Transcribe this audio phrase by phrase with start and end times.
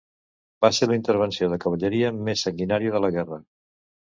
[0.65, 3.43] Va ser la intervenció de cavalleria més sanguinària de la guerra.